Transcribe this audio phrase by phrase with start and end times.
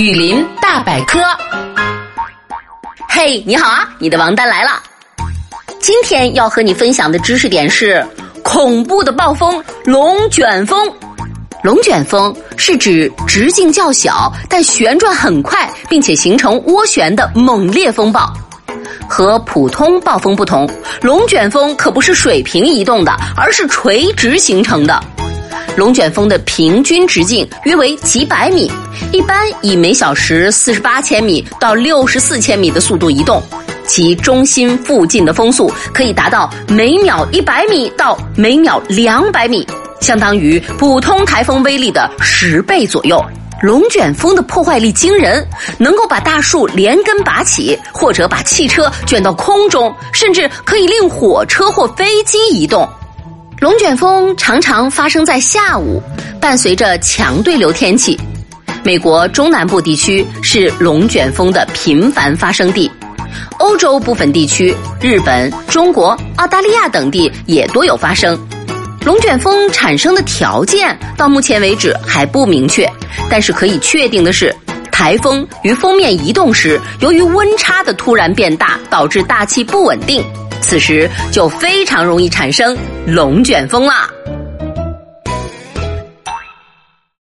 [0.00, 1.20] 雨林大百科，
[3.06, 3.86] 嘿，你好啊！
[3.98, 4.82] 你的王丹来了。
[5.78, 8.02] 今天要和你分享的知识点是
[8.42, 10.90] 恐怖的暴风——龙卷风。
[11.62, 18.32] 龙卷风是指直径较小但旋转很快，并且形成涡旋的猛烈风暴。
[19.06, 20.66] 和普通暴风不同，
[21.02, 24.98] 龙卷风可不是水平移动的，而是垂直形成的。
[25.80, 28.70] 龙卷风的平均直径约为几百米，
[29.12, 33.42] 一般以每小时四十八千米到六十四千米的速度移动，
[33.86, 39.66] 其中心附近的风速可以达到每秒一百米到每秒两百米，
[40.02, 43.18] 相当于普通台风威力的十倍左右。
[43.62, 45.42] 龙卷风的破坏力惊人，
[45.78, 52.86] 能够把大树连根拔起，或者把汽车卷到空中，甚至可以令火车或飞机移动。
[53.60, 56.02] 龙卷风常常发生在下午，
[56.40, 58.18] 伴随着强对流天气。
[58.82, 62.90] 美国中南部地区是龙卷风的频繁发生地，
[63.58, 68.38] 欧洲部分地区、日本、中国、澳大利亚等地也多有发生。
[69.04, 72.90] 龙卷风产生的条件到目前为止还不明确，
[73.28, 74.56] 但是可以确定的是，
[74.90, 80.24] 台风与锋面移动时，由于温差的突然变大，导致大气不稳定。
[80.60, 84.10] 此时就非常容易产生龙卷风啦。